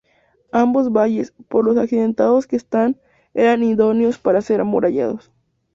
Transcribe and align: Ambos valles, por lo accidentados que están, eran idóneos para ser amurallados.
Ambos 0.51 0.91
valles, 0.91 1.31
por 1.47 1.63
lo 1.63 1.79
accidentados 1.79 2.47
que 2.47 2.55
están, 2.55 2.99
eran 3.35 3.61
idóneos 3.61 4.17
para 4.17 4.41
ser 4.41 4.59
amurallados. 4.59 5.31